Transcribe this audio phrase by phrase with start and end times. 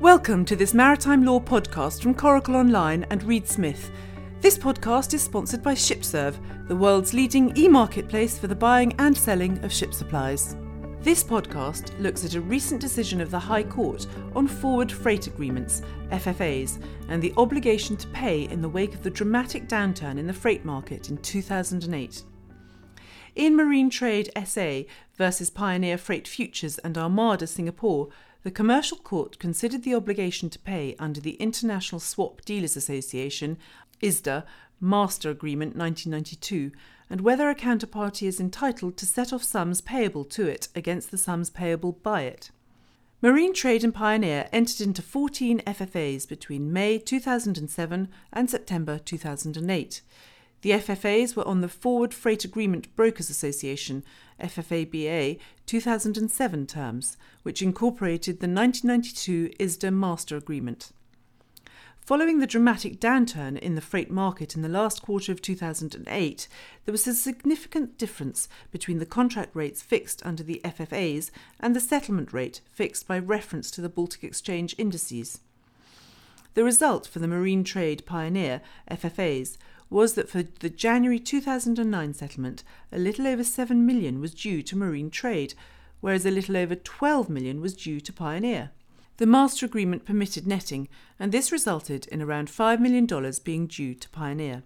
[0.00, 3.90] Welcome to this Maritime Law podcast from Coracle Online and Reed Smith.
[4.40, 9.18] This podcast is sponsored by ShipServ, the world's leading e marketplace for the buying and
[9.18, 10.54] selling of ship supplies.
[11.00, 14.06] This podcast looks at a recent decision of the High Court
[14.36, 19.10] on forward freight agreements, FFAs, and the obligation to pay in the wake of the
[19.10, 22.22] dramatic downturn in the freight market in 2008.
[23.34, 24.82] In Marine Trade SA
[25.16, 28.08] versus Pioneer Freight Futures and Armada Singapore,
[28.44, 33.58] the Commercial Court considered the obligation to pay under the International Swap Dealers Association,
[34.00, 34.44] ISDA,
[34.80, 36.70] Master Agreement 1992,
[37.10, 41.18] and whether a counterparty is entitled to set off sums payable to it against the
[41.18, 42.50] sums payable by it.
[43.20, 50.02] Marine Trade and Pioneer entered into 14 FFAs between May 2007 and September 2008.
[50.62, 54.02] The FFAs were on the Forward Freight Agreement Brokers Association
[54.40, 60.90] FFABA 2007 terms, which incorporated the 1992 ISDA Master Agreement.
[62.00, 66.48] Following the dramatic downturn in the freight market in the last quarter of 2008,
[66.86, 71.80] there was a significant difference between the contract rates fixed under the FFAs and the
[71.80, 75.40] settlement rate fixed by reference to the Baltic Exchange indices.
[76.54, 79.58] The result for the Marine Trade Pioneer FFAs
[79.90, 84.76] was that for the January 2009 settlement, a little over 7 million was due to
[84.76, 85.54] marine trade,
[86.00, 88.70] whereas a little over 12 million was due to Pioneer.
[89.16, 93.06] The master agreement permitted netting, and this resulted in around $5 million
[93.42, 94.62] being due to Pioneer.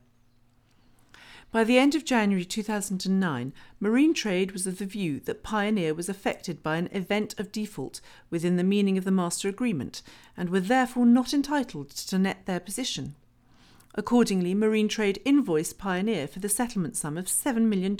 [1.53, 6.09] By the end of January 2009, Marine Trade was of the view that Pioneer was
[6.09, 8.01] affected by an event of default
[8.31, 10.01] within the meaning of the master agreement
[10.35, 13.17] and were therefore not entitled to net their position.
[13.95, 17.97] Accordingly, Marine Trade invoiced Pioneer for the settlement sum of $7 million.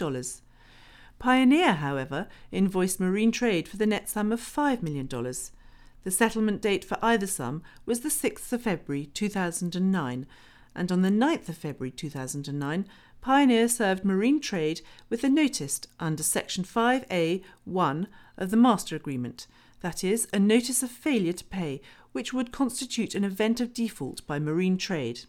[1.19, 5.07] Pioneer, however, invoiced Marine Trade for the net sum of $5 million.
[5.07, 10.27] The settlement date for either sum was the 6th of February 2009,
[10.75, 12.87] and on the 9th of February 2009,
[13.21, 19.47] Pioneer served Marine Trade with a notice under Section 5A1 of the Master Agreement,
[19.81, 21.81] that is, a notice of failure to pay,
[22.13, 25.21] which would constitute an event of default by Marine Trade.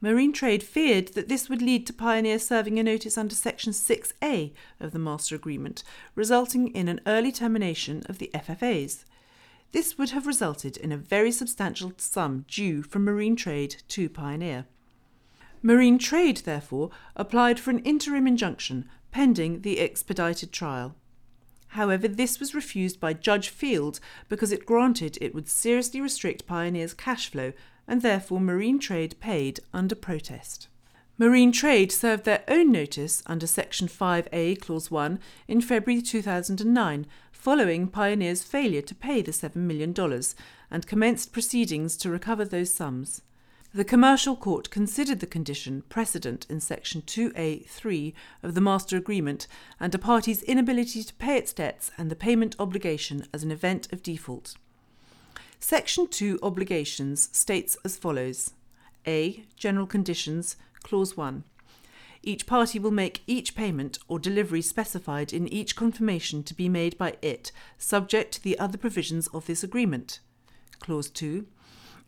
[0.00, 4.52] Marine Trade feared that this would lead to Pioneer serving a notice under Section 6A
[4.78, 5.82] of the Master Agreement,
[6.14, 9.04] resulting in an early termination of the FFAs.
[9.72, 14.66] This would have resulted in a very substantial sum due from Marine Trade to Pioneer.
[15.62, 20.94] Marine Trade, therefore, applied for an interim injunction pending the expedited trial.
[21.72, 23.98] However, this was refused by Judge Field
[24.28, 27.52] because it granted it would seriously restrict Pioneer's cash flow
[27.88, 30.68] and therefore Marine Trade paid under protest.
[31.20, 35.18] Marine Trade served their own notice under Section 5A, Clause 1,
[35.48, 39.92] in February 2009, following Pioneer's failure to pay the $7 million,
[40.70, 43.22] and commenced proceedings to recover those sums.
[43.74, 49.46] The Commercial Court considered the condition precedent in Section 2A.3 of the Master Agreement
[49.78, 53.92] and a party's inability to pay its debts and the payment obligation as an event
[53.92, 54.54] of default.
[55.60, 58.54] Section 2 Obligations states as follows
[59.06, 59.44] A.
[59.56, 61.42] General Conditions, Clause 1.
[62.22, 66.96] Each party will make each payment or delivery specified in each confirmation to be made
[66.96, 70.20] by it, subject to the other provisions of this agreement.
[70.78, 71.46] Clause 2.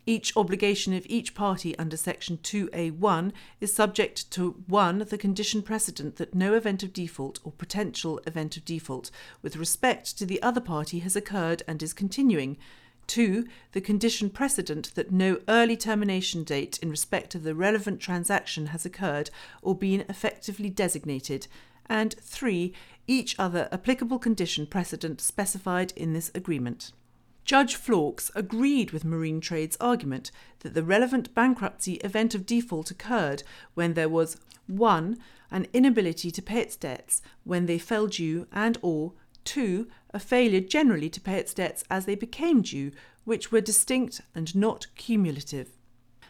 [0.05, 4.99] Each obligation of each party under Section 2A1 is subject to 1.
[5.09, 10.17] The condition precedent that no event of default or potential event of default with respect
[10.17, 12.57] to the other party has occurred and is continuing,
[13.07, 13.45] 2.
[13.73, 18.85] The condition precedent that no early termination date in respect of the relevant transaction has
[18.85, 19.29] occurred
[19.61, 21.47] or been effectively designated.
[21.87, 22.73] And 3.
[23.07, 26.91] Each other applicable condition precedent specified in this agreement.
[27.43, 33.43] Judge Flaux agreed with Marine Trade's argument that the relevant bankruptcy event of default occurred
[33.73, 34.37] when there was
[34.67, 35.17] 1.
[35.49, 39.13] an inability to pay its debts when they fell due and or
[39.45, 39.87] 2.
[40.13, 42.91] A failure generally to pay its debts as they became due,
[43.23, 45.69] which were distinct and not cumulative.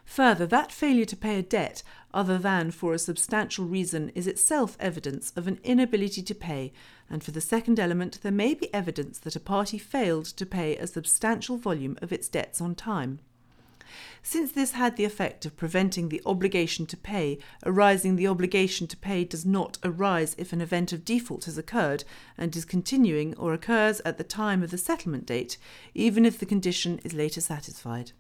[0.06, 1.84] Further, that failure to pay a debt
[2.14, 6.74] other than for a substantial reason is itself evidence of an inability to pay,
[7.10, 10.76] and for the second element, there may be evidence that a party failed to pay
[10.76, 13.20] a substantial volume of its debts on time.
[14.24, 18.98] Since this had the effect of preventing the obligation to pay, arising the obligation to
[18.98, 22.04] pay does not arise if an event of default has occurred
[22.38, 25.58] and is continuing or occurs at the time of the settlement date,
[25.94, 28.12] even if the condition is later satisfied.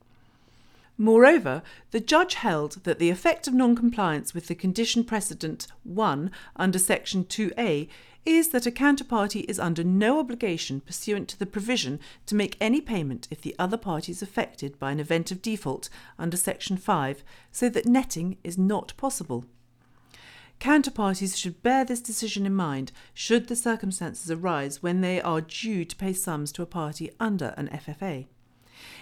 [0.97, 6.31] Moreover, the judge held that the effect of non compliance with the condition precedent 1
[6.55, 7.87] under Section 2A
[8.25, 12.79] is that a counterparty is under no obligation pursuant to the provision to make any
[12.79, 15.89] payment if the other party is affected by an event of default
[16.19, 19.45] under Section 5, so that netting is not possible.
[20.59, 25.83] Counterparties should bear this decision in mind should the circumstances arise when they are due
[25.83, 28.27] to pay sums to a party under an FFA.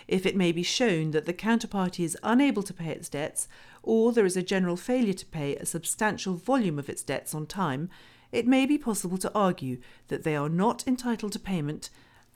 [0.07, 3.47] If it may be shown that the counterparty is unable to pay its debts,
[3.83, 7.45] or there is a general failure to pay a substantial volume of its debts on
[7.45, 7.89] time,
[8.31, 11.89] it may be possible to argue that they are not entitled to payment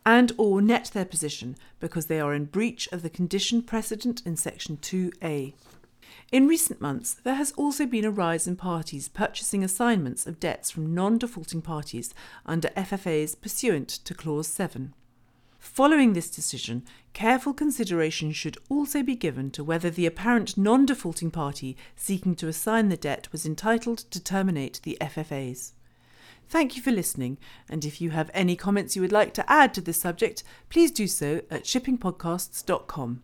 [0.05, 4.35] and or net their position because they are in breach of the condition precedent in
[4.35, 5.53] section 2A.
[6.31, 10.71] In recent months, there has also been a rise in parties purchasing assignments of debts
[10.71, 12.13] from non defaulting parties
[12.45, 14.93] under FFAs pursuant to Clause 7.
[15.63, 16.83] Following this decision,
[17.13, 22.49] careful consideration should also be given to whether the apparent non defaulting party seeking to
[22.49, 25.71] assign the debt was entitled to terminate the FFAs.
[26.49, 27.37] Thank you for listening,
[27.69, 30.91] and if you have any comments you would like to add to this subject, please
[30.91, 33.23] do so at shippingpodcasts.com.